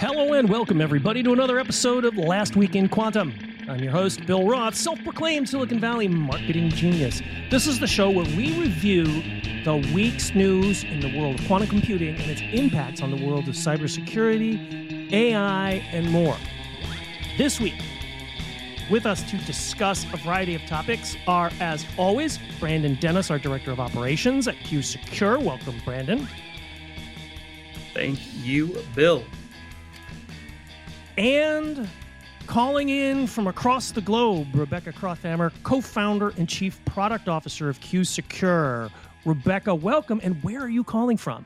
Hello 0.00 0.32
and 0.32 0.48
welcome, 0.48 0.80
everybody, 0.80 1.22
to 1.22 1.34
another 1.34 1.58
episode 1.58 2.06
of 2.06 2.16
Last 2.16 2.56
Week 2.56 2.74
in 2.74 2.88
Quantum. 2.88 3.34
I'm 3.68 3.80
your 3.80 3.92
host, 3.92 4.24
Bill 4.24 4.48
Roth, 4.48 4.74
self 4.74 4.98
proclaimed 5.04 5.46
Silicon 5.46 5.78
Valley 5.78 6.08
marketing 6.08 6.70
genius. 6.70 7.20
This 7.50 7.66
is 7.66 7.78
the 7.80 7.86
show 7.86 8.08
where 8.08 8.24
we 8.24 8.58
review 8.58 9.04
the 9.62 9.86
week's 9.94 10.34
news 10.34 10.84
in 10.84 11.00
the 11.00 11.18
world 11.18 11.38
of 11.38 11.46
quantum 11.46 11.68
computing 11.68 12.18
and 12.18 12.30
its 12.30 12.40
impacts 12.40 13.02
on 13.02 13.10
the 13.10 13.26
world 13.26 13.46
of 13.46 13.54
cybersecurity, 13.54 15.12
AI, 15.12 15.72
and 15.92 16.10
more. 16.10 16.38
This 17.36 17.60
week, 17.60 17.82
with 18.90 19.04
us 19.04 19.22
to 19.30 19.36
discuss 19.44 20.06
a 20.14 20.16
variety 20.16 20.54
of 20.54 20.62
topics 20.62 21.14
are, 21.26 21.50
as 21.60 21.84
always, 21.98 22.38
Brandon 22.58 22.94
Dennis, 22.94 23.30
our 23.30 23.38
Director 23.38 23.70
of 23.70 23.80
Operations 23.80 24.48
at 24.48 24.56
QuSecure. 24.60 25.42
Welcome, 25.42 25.78
Brandon. 25.84 26.26
Thank 27.92 28.18
you, 28.42 28.82
Bill. 28.94 29.22
And 31.20 31.86
calling 32.46 32.88
in 32.88 33.26
from 33.26 33.46
across 33.46 33.90
the 33.90 34.00
globe, 34.00 34.48
Rebecca 34.54 34.90
Krauthammer, 34.90 35.52
co 35.64 35.82
founder 35.82 36.30
and 36.38 36.48
chief 36.48 36.82
product 36.86 37.28
officer 37.28 37.68
of 37.68 37.78
QuSecure. 37.80 38.90
Rebecca, 39.26 39.74
welcome. 39.74 40.22
And 40.24 40.42
where 40.42 40.60
are 40.60 40.70
you 40.70 40.82
calling 40.82 41.18
from? 41.18 41.44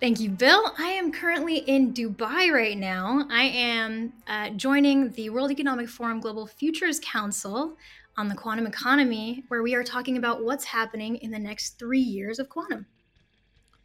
Thank 0.00 0.18
you, 0.18 0.30
Bill. 0.30 0.72
I 0.76 0.88
am 0.88 1.12
currently 1.12 1.58
in 1.58 1.94
Dubai 1.94 2.52
right 2.52 2.76
now. 2.76 3.28
I 3.30 3.44
am 3.44 4.12
uh, 4.26 4.50
joining 4.50 5.12
the 5.12 5.30
World 5.30 5.52
Economic 5.52 5.88
Forum 5.88 6.18
Global 6.18 6.48
Futures 6.48 6.98
Council 6.98 7.76
on 8.16 8.26
the 8.26 8.34
quantum 8.34 8.66
economy, 8.66 9.44
where 9.46 9.62
we 9.62 9.76
are 9.76 9.84
talking 9.84 10.16
about 10.16 10.42
what's 10.42 10.64
happening 10.64 11.14
in 11.18 11.30
the 11.30 11.38
next 11.38 11.78
three 11.78 12.00
years 12.00 12.40
of 12.40 12.48
quantum. 12.48 12.86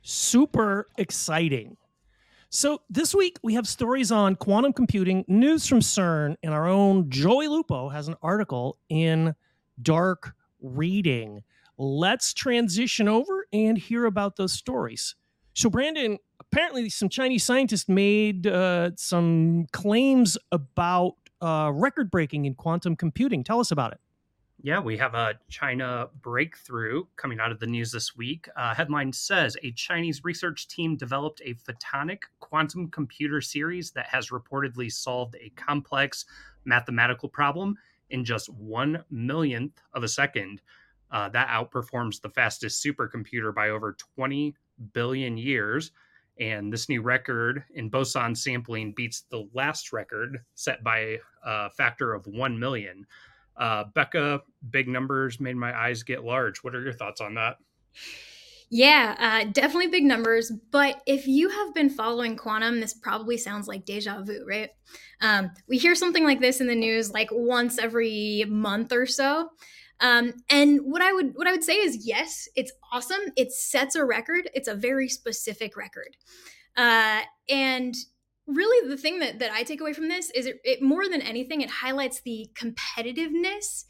Super 0.02 0.88
exciting. 0.98 1.78
So, 2.56 2.84
this 2.88 3.16
week 3.16 3.40
we 3.42 3.56
have 3.56 3.68
stories 3.68 4.12
on 4.12 4.36
quantum 4.36 4.74
computing, 4.74 5.26
news 5.28 5.66
from 5.66 5.80
CERN, 5.80 6.36
and 6.44 6.54
our 6.54 6.68
own 6.68 7.10
Joey 7.10 7.48
Lupo 7.48 7.90
has 7.90 8.08
an 8.08 8.16
article 8.22 8.78
in 8.90 9.34
Dark 9.82 10.36
Reading. 10.62 11.42
Let's 11.80 12.32
transition 12.32 13.08
over 13.08 13.48
and 13.52 13.76
hear 13.76 14.06
about 14.06 14.36
those 14.36 14.54
stories. 14.54 15.16
So, 15.56 15.68
Brandon, 15.68 16.20
apparently 16.40 16.92
some 16.92 17.10
Chinese 17.10 17.44
scientists 17.44 17.90
made 17.90 18.46
uh, 18.46 18.92
some 18.98 19.66
claims 19.72 20.38
about 20.52 21.16
uh, 21.42 21.72
record 21.74 22.12
breaking 22.12 22.46
in 22.46 22.54
quantum 22.54 22.96
computing. 22.96 23.44
Tell 23.44 23.62
us 23.62 23.72
about 23.72 23.94
it. 23.94 24.00
Yeah, 24.66 24.80
we 24.80 24.96
have 24.96 25.14
a 25.14 25.34
China 25.50 26.08
breakthrough 26.22 27.04
coming 27.18 27.42
out 27.42 27.52
of 27.52 27.60
the 27.60 27.68
news 27.68 27.92
this 27.92 28.16
week. 28.16 28.48
Uh, 28.56 28.74
headline 28.74 29.12
says 29.12 29.58
a 29.62 29.74
Chinese 29.74 30.24
research 30.24 30.70
team 30.70 30.96
developed 30.96 31.42
a 31.44 31.56
photonic 31.56 32.20
quantum 32.40 32.88
computer 32.88 33.42
series 33.42 33.92
that 33.92 34.06
has 34.06 34.30
reportedly 34.30 34.90
solved 34.90 35.36
a 35.36 35.50
complex 35.58 36.24
mathematical 36.64 37.28
problem 37.28 37.76
in 38.12 38.24
just 38.24 38.48
one 38.54 39.04
millionth 39.12 39.82
of 39.94 40.04
a 40.04 40.08
second. 40.08 40.62
Uh, 41.12 41.28
that 41.28 41.50
outperforms 41.50 42.22
the 42.22 42.30
fastest 42.30 42.82
supercomputer 42.82 43.54
by 43.54 43.70
over 43.70 43.98
20 44.16 44.56
billion 44.94 45.36
years. 45.36 45.92
And 46.40 46.72
this 46.72 46.88
new 46.88 47.02
record 47.02 47.66
in 47.76 47.90
boson 47.90 48.34
sampling 48.34 48.94
beats 48.94 49.26
the 49.30 49.46
last 49.54 49.92
record 49.92 50.40
set 50.56 50.86
by 50.86 51.18
a 51.46 51.70
factor 51.72 52.14
of 52.14 52.26
1 52.28 52.58
million. 52.58 53.06
Uh, 53.56 53.86
Becca, 53.94 54.42
big 54.70 54.88
numbers 54.88 55.40
made 55.40 55.56
my 55.56 55.78
eyes 55.78 56.04
get 56.04 56.24
large. 56.24 56.64
What 56.64 56.76
are 56.76 56.82
your 56.82 56.94
thoughts 56.94 57.22
on 57.22 57.36
that? 57.36 57.58
Yeah, 58.70 59.16
uh, 59.20 59.52
definitely 59.52 59.90
big 59.90 60.04
numbers. 60.04 60.52
But 60.72 61.02
if 61.06 61.28
you 61.28 61.50
have 61.50 61.76
been 61.76 61.92
following 61.92 62.36
quantum, 62.36 62.80
this 62.80 62.96
probably 62.96 63.38
sounds 63.38 63.68
like 63.68 63.86
deja 63.86 64.24
vu, 64.24 64.44
right? 64.48 64.72
Um, 65.22 65.52
we 65.68 65.78
hear 65.78 65.94
something 65.94 66.24
like 66.24 66.40
this 66.40 66.60
in 66.60 66.66
the 66.66 66.74
news 66.74 67.12
like 67.12 67.30
once 67.32 67.78
every 67.78 68.46
month 68.48 68.92
or 68.92 69.06
so. 69.06 69.50
Um, 70.00 70.34
and 70.50 70.80
what 70.82 71.04
I 71.04 71.14
would 71.14 71.34
what 71.36 71.48
I 71.48 71.52
would 71.52 71.64
say 71.64 71.76
is 71.76 72.06
yes, 72.06 72.48
it's 72.56 72.72
awesome. 72.92 73.22
It 73.38 73.52
sets 73.52 73.96
a 73.96 74.04
record. 74.04 74.50
It's 74.56 74.68
a 74.68 74.74
very 74.74 75.08
specific 75.08 75.78
record, 75.78 76.18
uh, 76.76 77.22
and 77.48 77.94
really 78.46 78.90
the 78.90 78.98
thing 78.98 79.20
that, 79.20 79.40
that 79.40 79.52
i 79.52 79.64
take 79.64 79.80
away 79.80 79.94
from 79.94 80.10
this 80.10 80.30
is 80.32 80.46
it, 80.46 80.60
it 80.64 80.82
more 80.82 81.08
than 81.08 81.22
anything 81.22 81.62
it 81.62 81.70
highlights 81.70 82.22
the 82.22 82.50
competitiveness 82.56 83.86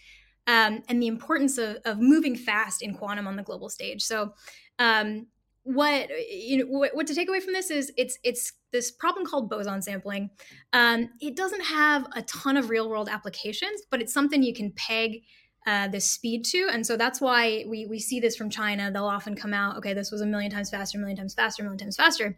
um, 0.48 0.84
and 0.90 1.02
the 1.02 1.08
importance 1.08 1.58
of, 1.58 1.78
of 1.86 2.00
moving 2.00 2.36
fast 2.36 2.82
in 2.82 2.94
quantum 2.94 3.28
on 3.28 3.36
the 3.36 3.44
global 3.44 3.70
stage. 3.70 4.04
So 4.04 4.34
um, 4.80 5.28
what 5.64 6.10
you 6.30 6.58
know 6.58 6.66
what, 6.66 6.94
what, 6.94 7.08
to 7.08 7.16
take 7.16 7.30
away 7.30 7.40
from 7.40 7.54
this 7.54 7.72
is 7.72 7.92
it's 7.96 8.18
it's 8.24 8.52
this 8.72 8.92
problem 8.92 9.26
called 9.26 9.50
boson 9.50 9.82
sampling. 9.82 10.30
Um, 10.74 11.10
it 11.22 11.38
doesn't 11.38 11.64
have 11.64 12.06
a 12.16 12.22
ton 12.24 12.58
of 12.58 12.70
real 12.70 12.90
world 12.90 13.08
applications 13.08 13.82
but 13.90 14.02
it's 14.02 14.14
something 14.14 14.44
you 14.44 14.54
can 14.54 14.74
peg 14.76 15.22
uh, 15.66 15.88
the 15.88 16.02
speed 16.02 16.44
to. 16.44 16.68
And 16.70 16.86
so 16.86 16.98
that's 16.98 17.22
why 17.22 17.64
we 17.70 17.86
we 17.86 18.00
see 18.00 18.20
this 18.20 18.36
from 18.36 18.50
china. 18.50 18.92
They'll 18.92 19.06
often 19.06 19.36
come 19.36 19.54
out 19.54 19.78
okay 19.78 19.94
this 19.94 20.12
was 20.12 20.20
a 20.20 20.26
million 20.26 20.52
times 20.52 20.70
faster 20.70 20.98
a 20.98 21.00
million 21.00 21.18
times 21.18 21.34
faster 21.34 21.62
a 21.62 21.66
million 21.66 21.80
times 21.80 21.96
faster. 21.96 22.38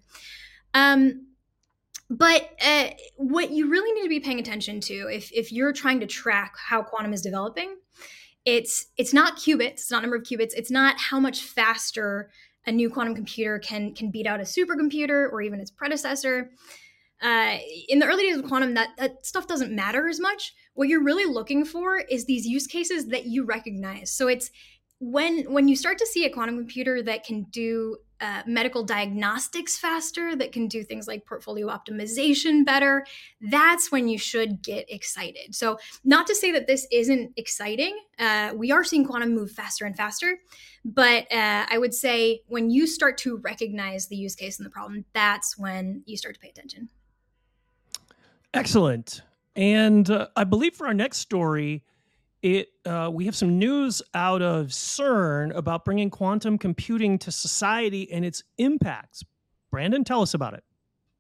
Um, 0.76 1.26
but 2.09 2.49
uh, 2.66 2.89
what 3.17 3.51
you 3.51 3.69
really 3.69 3.91
need 3.93 4.03
to 4.03 4.09
be 4.09 4.19
paying 4.19 4.39
attention 4.39 4.79
to 4.79 5.07
if, 5.11 5.31
if 5.31 5.51
you're 5.51 5.73
trying 5.73 5.99
to 5.99 6.07
track 6.07 6.55
how 6.57 6.81
quantum 6.81 7.13
is 7.13 7.21
developing 7.21 7.75
it's 8.45 8.88
it's 8.97 9.13
not 9.13 9.38
qubits 9.38 9.71
it's 9.71 9.91
not 9.91 10.03
number 10.03 10.17
of 10.17 10.23
qubits 10.23 10.53
it's 10.55 10.69
not 10.69 10.99
how 10.99 11.19
much 11.19 11.41
faster 11.41 12.29
a 12.67 12.71
new 12.71 12.89
quantum 12.89 13.16
computer 13.16 13.59
can 13.59 13.93
can 13.93 14.11
beat 14.11 14.27
out 14.27 14.39
a 14.39 14.43
supercomputer 14.43 15.31
or 15.31 15.41
even 15.41 15.59
its 15.59 15.71
predecessor. 15.71 16.51
Uh, 17.21 17.57
in 17.88 17.99
the 17.99 18.05
early 18.05 18.23
days 18.23 18.37
of 18.37 18.45
quantum 18.45 18.73
that, 18.73 18.89
that 18.97 19.25
stuff 19.25 19.47
doesn't 19.47 19.73
matter 19.73 20.07
as 20.09 20.19
much. 20.19 20.53
What 20.73 20.89
you're 20.89 21.03
really 21.03 21.31
looking 21.31 21.63
for 21.63 21.97
is 21.97 22.25
these 22.25 22.45
use 22.45 22.67
cases 22.67 23.07
that 23.07 23.25
you 23.25 23.45
recognize. 23.45 24.11
So 24.11 24.27
it's 24.27 24.51
when 24.99 25.51
when 25.51 25.67
you 25.67 25.75
start 25.75 25.97
to 25.99 26.07
see 26.07 26.25
a 26.25 26.29
quantum 26.29 26.57
computer 26.57 27.01
that 27.03 27.23
can 27.23 27.43
do 27.51 27.97
uh, 28.22 28.44
medical 28.46 28.84
diagnostics 28.84 29.78
faster, 29.78 30.36
that 30.36 30.52
can 30.52 30.68
do 30.68 30.84
things 30.84 31.08
like 31.08 31.26
portfolio 31.26 31.68
optimization 31.68 32.66
better, 32.66 33.06
that's 33.42 33.92
when 33.92 34.08
you 34.08 34.18
should 34.18 34.62
get 34.62 34.86
excited. 34.90 35.53
So, 35.53 35.78
not 36.03 36.28
to 36.28 36.36
say 36.36 36.52
that 36.52 36.68
this 36.68 36.88
isn't 36.92 37.34
exciting, 37.38 37.98
uh, 38.20 38.53
we 38.56 38.72
are 38.72 38.84
seeing 38.84 39.06
quantum 39.06 39.34
move 39.34 39.52
faster 39.52 39.86
and 39.86 39.96
faster, 39.96 40.40
but 40.84 41.31
uh, 41.31 41.66
I 41.70 41.78
would 41.78 41.94
say 41.94 42.42
when 42.48 42.70
you 42.70 42.88
start 42.88 43.18
to 43.20 43.38
recognize 43.38 44.08
the 44.08 44.16
use 44.16 44.36
case 44.36 44.59
and 44.59 44.66
the 44.66 44.70
problem, 44.70 45.06
that's 45.14 45.58
when 45.58 46.03
you 46.06 46.16
start 46.16 46.36
to 46.36 46.40
pay 46.40 46.50
attention. 46.50 46.90
Excellent. 48.53 49.22
And 49.56 50.09
uh, 50.09 50.28
I 50.36 50.44
believe 50.44 50.76
for 50.76 50.88
our 50.88 50.94
next 50.94 51.18
story, 51.18 51.84
it 52.45 52.69
uh, 52.85 53.09
we 53.11 53.25
have 53.25 53.35
some 53.35 53.57
news 53.57 54.03
out 54.13 54.44
of 54.44 54.67
CERN 54.67 55.56
about 55.56 55.83
bringing 55.83 56.11
quantum 56.11 56.59
computing 56.59 57.17
to 57.17 57.31
society 57.31 58.11
and 58.11 58.23
its 58.23 58.44
impacts. 58.59 59.23
Brandon, 59.72 60.03
tell 60.03 60.22
us 60.22 60.35
about 60.35 60.53
it. 60.53 60.63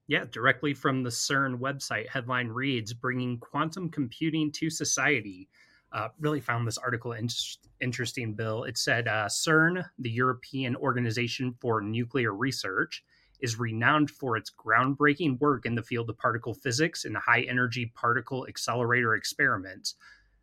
Yeah, 0.07 0.25
directly 0.29 0.75
from 0.75 1.01
the 1.01 1.09
CERN 1.09 1.57
website. 1.57 2.07
Headline 2.07 2.49
reads 2.49 2.93
Bringing 2.93 3.39
Quantum 3.39 3.89
Computing 3.89 4.51
to 4.51 4.69
Society. 4.69 5.49
Uh, 5.91 6.09
really 6.19 6.39
found 6.39 6.67
this 6.67 6.77
article 6.77 7.13
in- 7.13 7.27
interesting, 7.81 8.35
Bill. 8.35 8.65
It 8.65 8.77
said 8.77 9.07
uh, 9.07 9.25
CERN, 9.25 9.83
the 9.97 10.11
European 10.11 10.75
Organization 10.75 11.55
for 11.59 11.81
Nuclear 11.81 12.35
Research, 12.35 13.03
is 13.39 13.57
renowned 13.57 14.11
for 14.11 14.37
its 14.37 14.51
groundbreaking 14.51 15.39
work 15.39 15.65
in 15.65 15.73
the 15.73 15.81
field 15.81 16.07
of 16.11 16.19
particle 16.19 16.53
physics 16.53 17.05
and 17.05 17.17
high 17.17 17.41
energy 17.41 17.91
particle 17.95 18.45
accelerator 18.47 19.15
experiments. 19.15 19.95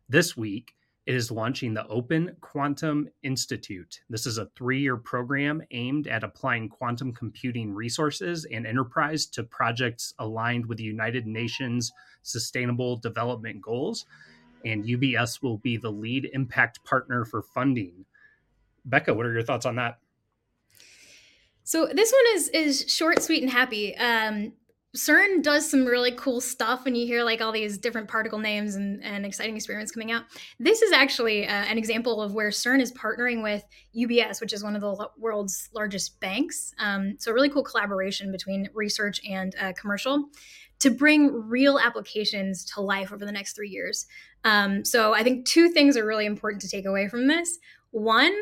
This 0.09 0.35
week, 0.35 0.73
it 1.05 1.15
is 1.15 1.31
launching 1.31 1.73
the 1.73 1.87
Open 1.87 2.35
Quantum 2.41 3.09
Institute. 3.23 4.01
This 4.09 4.25
is 4.25 4.37
a 4.37 4.47
three 4.55 4.79
year 4.79 4.97
program 4.97 5.61
aimed 5.71 6.07
at 6.07 6.23
applying 6.23 6.69
quantum 6.69 7.13
computing 7.13 7.73
resources 7.73 8.45
and 8.45 8.65
enterprise 8.65 9.25
to 9.27 9.43
projects 9.43 10.13
aligned 10.19 10.65
with 10.65 10.77
the 10.77 10.83
United 10.83 11.27
Nations 11.27 11.91
Sustainable 12.21 12.97
Development 12.97 13.61
Goals. 13.61 14.05
And 14.65 14.85
UBS 14.85 15.41
will 15.41 15.57
be 15.57 15.75
the 15.75 15.91
lead 15.91 16.29
impact 16.33 16.83
partner 16.85 17.25
for 17.25 17.41
funding. 17.41 18.05
Becca, 18.85 19.13
what 19.13 19.25
are 19.25 19.33
your 19.33 19.43
thoughts 19.43 19.65
on 19.65 19.75
that? 19.75 19.99
So 21.63 21.87
this 21.87 22.11
one 22.11 22.35
is 22.35 22.49
is 22.49 22.93
short, 22.93 23.21
sweet, 23.21 23.41
and 23.41 23.51
happy. 23.51 23.95
Um, 23.95 24.53
CERN 24.95 25.41
does 25.41 25.69
some 25.69 25.85
really 25.85 26.11
cool 26.11 26.39
stuff 26.39 26.85
when 26.85 26.93
you 26.93 27.07
hear 27.07 27.23
like 27.23 27.41
all 27.41 27.51
these 27.51 27.79
different 27.79 28.07
particle 28.07 28.37
names 28.37 28.75
and, 28.75 29.03
and 29.03 29.25
exciting 29.25 29.55
experiments 29.55 29.91
coming 29.91 30.11
out. 30.11 30.23
This 30.59 30.83
is 30.83 30.91
actually 30.91 31.47
uh, 31.47 31.51
an 31.51 31.79
example 31.79 32.21
of 32.21 32.35
where 32.35 32.49
CERN 32.49 32.79
is 32.79 32.91
partnering 32.91 33.41
with 33.41 33.63
UBS, 33.97 34.39
which 34.39 34.53
is 34.53 34.63
one 34.63 34.75
of 34.75 34.81
the 34.81 35.09
world's 35.17 35.69
largest 35.73 36.19
banks. 36.19 36.75
Um, 36.77 37.15
so, 37.17 37.31
a 37.31 37.33
really 37.33 37.49
cool 37.49 37.63
collaboration 37.63 38.31
between 38.31 38.69
research 38.75 39.19
and 39.27 39.55
uh, 39.59 39.73
commercial 39.73 40.29
to 40.79 40.91
bring 40.91 41.31
real 41.49 41.79
applications 41.79 42.63
to 42.65 42.81
life 42.81 43.11
over 43.11 43.25
the 43.25 43.31
next 43.31 43.55
three 43.55 43.69
years. 43.69 44.05
Um, 44.43 44.85
so, 44.85 45.15
I 45.15 45.23
think 45.23 45.47
two 45.47 45.69
things 45.69 45.97
are 45.97 46.05
really 46.05 46.27
important 46.27 46.61
to 46.61 46.69
take 46.69 46.85
away 46.85 47.07
from 47.07 47.27
this. 47.27 47.57
One, 47.89 48.33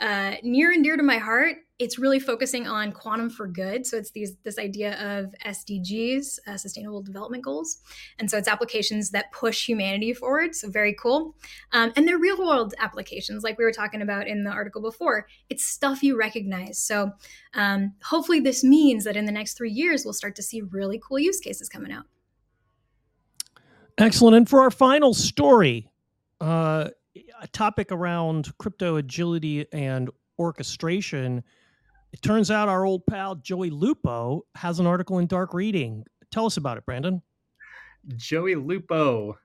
uh, 0.00 0.36
near 0.42 0.72
and 0.72 0.82
dear 0.82 0.96
to 0.96 1.02
my 1.02 1.18
heart. 1.18 1.56
It's 1.78 1.98
really 1.98 2.20
focusing 2.20 2.66
on 2.66 2.92
quantum 2.92 3.30
for 3.30 3.46
good. 3.46 3.86
So 3.86 3.96
it's 3.96 4.10
these 4.10 4.36
this 4.42 4.58
idea 4.58 4.98
of 5.00 5.34
SDGs, 5.46 6.38
uh, 6.46 6.56
Sustainable 6.58 7.00
Development 7.00 7.42
Goals, 7.42 7.78
and 8.18 8.30
so 8.30 8.36
it's 8.36 8.48
applications 8.48 9.10
that 9.10 9.32
push 9.32 9.66
humanity 9.66 10.12
forward. 10.12 10.54
So 10.54 10.68
very 10.68 10.94
cool, 11.00 11.36
um, 11.72 11.90
and 11.96 12.06
they're 12.06 12.18
real 12.18 12.38
world 12.38 12.74
applications, 12.78 13.42
like 13.42 13.56
we 13.56 13.64
were 13.64 13.72
talking 13.72 14.02
about 14.02 14.28
in 14.28 14.44
the 14.44 14.50
article 14.50 14.82
before. 14.82 15.26
It's 15.48 15.64
stuff 15.64 16.02
you 16.02 16.18
recognize. 16.18 16.78
So 16.78 17.12
um, 17.54 17.94
hopefully, 18.02 18.40
this 18.40 18.62
means 18.62 19.04
that 19.04 19.16
in 19.16 19.24
the 19.24 19.32
next 19.32 19.54
three 19.54 19.72
years, 19.72 20.04
we'll 20.04 20.12
start 20.12 20.36
to 20.36 20.42
see 20.42 20.60
really 20.60 21.00
cool 21.02 21.18
use 21.18 21.40
cases 21.40 21.70
coming 21.70 21.92
out. 21.92 22.04
Excellent. 23.96 24.36
And 24.36 24.48
for 24.48 24.60
our 24.60 24.70
final 24.70 25.14
story, 25.14 25.90
uh, 26.40 26.88
a 27.40 27.48
topic 27.48 27.90
around 27.90 28.56
crypto 28.58 28.96
agility 28.96 29.66
and 29.72 30.10
orchestration. 30.38 31.42
It 32.12 32.22
turns 32.22 32.50
out 32.50 32.68
our 32.68 32.84
old 32.84 33.06
pal 33.06 33.36
Joey 33.36 33.70
Lupo 33.70 34.44
has 34.54 34.78
an 34.78 34.86
article 34.86 35.18
in 35.18 35.26
Dark 35.26 35.54
Reading. 35.54 36.04
Tell 36.30 36.46
us 36.46 36.56
about 36.56 36.76
it, 36.76 36.84
Brandon. 36.84 37.22
Joey 38.16 38.54
Lupo, 38.54 39.38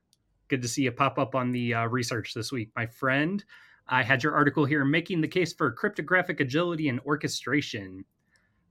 good 0.48 0.62
to 0.62 0.68
see 0.68 0.84
you 0.84 0.92
pop 0.92 1.18
up 1.18 1.36
on 1.36 1.52
the 1.52 1.74
uh, 1.74 1.86
research 1.88 2.34
this 2.34 2.52
week, 2.52 2.70
my 2.76 2.86
friend. 2.86 3.44
I 3.88 4.04
had 4.04 4.24
your 4.24 4.34
article 4.34 4.66
here 4.66 4.84
making 4.84 5.22
the 5.22 5.28
case 5.28 5.54
for 5.54 5.72
cryptographic 5.72 6.40
agility 6.40 6.90
and 6.90 7.00
orchestration. 7.02 8.04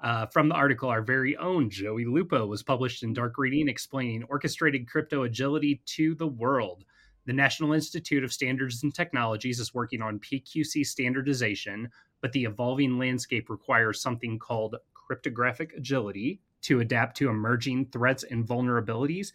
Uh, 0.00 0.26
from 0.26 0.49
the 0.49 0.55
article, 0.55 0.88
our 0.88 1.03
very 1.03 1.37
own 1.37 1.71
Joey 1.71 2.05
Lupo 2.05 2.47
was 2.47 2.62
published 2.62 3.03
in 3.03 3.15
Dark 3.15 3.38
Reading 3.38 3.69
explaining 3.69 4.25
orchestrated 4.25 4.88
crypto 4.88 5.23
agility 5.23 5.81
to 5.87 6.15
the 6.15 6.26
world. 6.26 6.85
The 7.26 7.32
National 7.32 7.73
Institute 7.73 8.25
of 8.25 8.32
Standards 8.32 8.82
and 8.82 8.94
Technologies 8.94 9.59
is 9.59 9.75
working 9.75 10.03
on 10.03 10.21
PQC 10.21 10.87
standardization, 10.87 11.88
but 12.21 12.32
the 12.32 12.44
evolving 12.44 12.99
landscape 12.99 13.49
requires 13.49 14.00
something 14.00 14.38
called 14.38 14.76
cryptographic 14.93 15.73
agility 15.76 16.41
to 16.62 16.81
adapt 16.81 17.17
to 17.19 17.29
emerging 17.29 17.87
threats 17.87 18.25
and 18.25 18.47
vulnerabilities. 18.47 19.32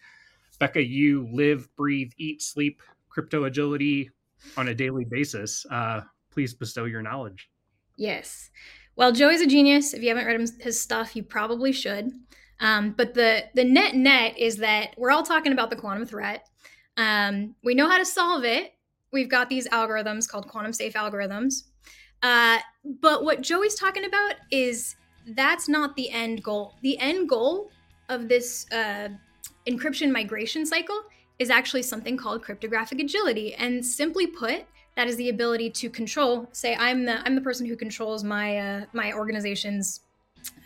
Becca, 0.58 0.82
you 0.84 1.28
live, 1.32 1.74
breathe, 1.76 2.12
eat, 2.18 2.42
sleep 2.42 2.82
crypto 3.08 3.44
agility 3.44 4.10
on 4.56 4.68
a 4.68 4.74
daily 4.74 5.04
basis. 5.04 5.66
Uh, 5.70 6.02
please 6.30 6.54
bestow 6.54 6.84
your 6.84 7.02
knowledge. 7.02 7.50
Yes. 7.96 8.50
Well, 8.96 9.12
Joey's 9.12 9.40
a 9.40 9.46
genius. 9.46 9.94
If 9.94 10.02
you 10.02 10.08
haven't 10.08 10.26
read 10.26 10.48
his 10.60 10.80
stuff, 10.80 11.16
you 11.16 11.22
probably 11.22 11.72
should. 11.72 12.12
Um, 12.60 12.92
but 12.96 13.14
the 13.14 13.44
the 13.54 13.64
net 13.64 13.94
net 13.94 14.38
is 14.38 14.56
that 14.58 14.94
we're 14.98 15.10
all 15.10 15.22
talking 15.22 15.52
about 15.52 15.70
the 15.70 15.76
quantum 15.76 16.06
threat. 16.06 16.46
Um, 17.00 17.54
we 17.64 17.74
know 17.74 17.88
how 17.88 17.96
to 17.98 18.04
solve 18.04 18.44
it. 18.44 18.74
We've 19.10 19.28
got 19.28 19.48
these 19.48 19.66
algorithms 19.68 20.28
called 20.28 20.46
quantum 20.48 20.74
safe 20.74 20.92
algorithms. 20.94 21.64
Uh, 22.22 22.58
but 22.84 23.24
what 23.24 23.40
Joey's 23.40 23.74
talking 23.74 24.04
about 24.04 24.34
is 24.50 24.96
that's 25.28 25.66
not 25.68 25.96
the 25.96 26.10
end 26.10 26.42
goal. 26.42 26.74
The 26.82 26.98
end 26.98 27.28
goal 27.28 27.70
of 28.10 28.28
this 28.28 28.66
uh, 28.70 29.08
encryption 29.66 30.12
migration 30.12 30.66
cycle 30.66 31.00
is 31.38 31.48
actually 31.48 31.82
something 31.82 32.18
called 32.18 32.42
cryptographic 32.42 33.00
agility. 33.00 33.54
And 33.54 33.84
simply 33.84 34.26
put, 34.26 34.66
that 34.96 35.08
is 35.08 35.16
the 35.16 35.30
ability 35.30 35.70
to 35.70 35.88
control. 35.88 36.48
Say, 36.52 36.76
I'm 36.76 37.06
the 37.06 37.22
I'm 37.24 37.34
the 37.34 37.40
person 37.40 37.66
who 37.66 37.76
controls 37.76 38.22
my 38.22 38.58
uh, 38.58 38.84
my 38.92 39.14
organization's 39.14 40.00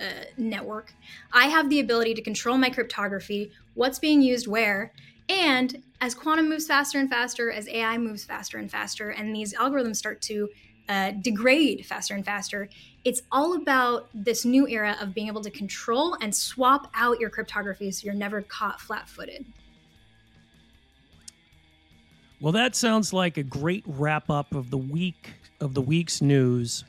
uh, 0.01 0.25
network. 0.37 0.93
I 1.33 1.47
have 1.47 1.71
the 1.71 1.79
ability 1.81 2.15
to 2.15 2.23
control 2.23 2.57
my 2.59 2.71
cryptography, 2.71 3.53
what's 3.75 3.99
being 3.99 4.23
used 4.23 4.49
where, 4.49 4.93
and 5.29 5.83
as 6.01 6.15
quantum 6.15 6.49
moves 6.49 6.67
faster 6.67 6.99
and 6.99 7.09
faster, 7.09 7.51
as 7.51 7.69
AI 7.69 7.97
moves 7.99 8.25
faster 8.25 8.59
and 8.59 8.71
faster, 8.71 9.11
and 9.11 9.35
these 9.35 9.55
algorithms 9.55 9.97
start 9.97 10.21
to 10.23 10.49
uh, 10.89 11.13
degrade 11.23 11.87
faster 11.87 12.15
and 12.15 12.25
faster, 12.25 12.69
it's 13.05 13.23
all 13.33 13.57
about 13.57 14.09
this 14.13 14.45
new 14.45 14.69
era 14.69 14.97
of 15.01 15.15
being 15.15 15.29
able 15.29 15.41
to 15.41 15.51
control 15.51 16.15
and 16.21 16.35
swap 16.35 16.91
out 16.95 17.19
your 17.21 17.31
cryptography 17.31 17.91
so 17.91 18.05
you're 18.05 18.15
never 18.15 18.43
caught 18.43 18.81
flat 18.81 19.09
footed. 19.09 19.47
Well, 22.41 22.53
that 22.53 22.75
sounds 22.75 23.13
like 23.13 23.39
a 23.39 23.43
great 23.43 23.85
wrap 23.87 24.29
up 24.29 24.55
of 24.55 24.69
the 24.69 24.77
week 24.77 25.31
of 25.61 25.73
the 25.73 25.81
week's 25.81 26.21
news. 26.21 26.85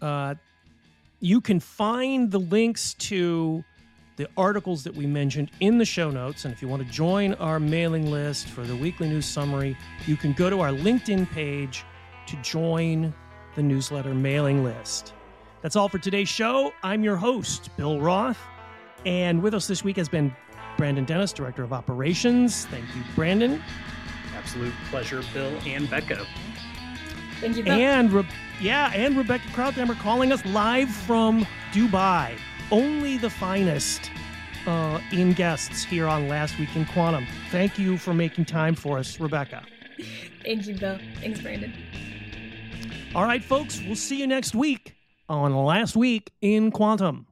Uh, 0.00 0.36
you 1.18 1.40
can 1.40 1.58
find 1.58 2.30
the 2.30 2.38
links 2.38 2.94
to 2.94 3.64
the 4.16 4.28
articles 4.36 4.84
that 4.84 4.94
we 4.94 5.06
mentioned 5.06 5.50
in 5.60 5.78
the 5.78 5.84
show 5.84 6.10
notes. 6.10 6.44
And 6.44 6.54
if 6.54 6.62
you 6.62 6.68
want 6.68 6.82
to 6.86 6.88
join 6.92 7.34
our 7.34 7.58
mailing 7.58 8.10
list 8.10 8.48
for 8.48 8.62
the 8.62 8.76
weekly 8.76 9.08
news 9.08 9.26
summary, 9.26 9.76
you 10.06 10.16
can 10.16 10.32
go 10.32 10.48
to 10.48 10.60
our 10.60 10.70
LinkedIn 10.70 11.30
page 11.30 11.84
to 12.26 12.36
join 12.36 13.12
the 13.56 13.62
newsletter 13.62 14.14
mailing 14.14 14.64
list. 14.64 15.14
That's 15.62 15.76
all 15.76 15.88
for 15.88 15.98
today's 15.98 16.28
show. 16.28 16.72
I'm 16.82 17.02
your 17.02 17.16
host, 17.16 17.70
Bill 17.76 18.00
Roth. 18.00 18.38
And 19.06 19.42
with 19.42 19.54
us 19.54 19.66
this 19.66 19.82
week 19.82 19.96
has 19.96 20.08
been 20.08 20.34
Brandon 20.76 21.04
Dennis, 21.04 21.32
Director 21.32 21.62
of 21.62 21.72
Operations. 21.72 22.66
Thank 22.66 22.84
you, 22.94 23.02
Brandon. 23.14 23.62
Absolute 24.36 24.74
pleasure, 24.90 25.22
Bill 25.32 25.56
and 25.66 25.88
Becca. 25.88 26.26
Thank 27.40 27.56
you, 27.56 27.62
Bill. 27.62 27.74
And 27.74 28.12
Re- 28.12 28.26
yeah, 28.60 28.92
and 28.94 29.16
Rebecca 29.16 29.46
Krauthammer 29.48 29.98
calling 29.98 30.32
us 30.32 30.44
live 30.46 30.90
from 30.90 31.46
Dubai 31.72 32.36
only 32.74 33.16
the 33.16 33.30
finest 33.30 34.10
uh, 34.66 35.00
in 35.12 35.32
guests 35.32 35.84
here 35.84 36.08
on 36.08 36.28
Last 36.28 36.58
Week 36.58 36.74
in 36.74 36.84
Quantum. 36.86 37.24
Thank 37.50 37.78
you 37.78 37.96
for 37.96 38.12
making 38.12 38.46
time 38.46 38.74
for 38.74 38.98
us, 38.98 39.20
Rebecca. 39.20 39.64
Thank 40.44 40.66
you, 40.66 40.74
Bill. 40.74 40.98
Thanks, 41.20 41.40
Brandon. 41.40 41.72
All 43.14 43.22
right, 43.22 43.42
folks, 43.44 43.80
we'll 43.86 43.94
see 43.94 44.18
you 44.18 44.26
next 44.26 44.56
week 44.56 44.96
on 45.28 45.54
Last 45.54 45.94
Week 45.94 46.32
in 46.40 46.72
Quantum. 46.72 47.28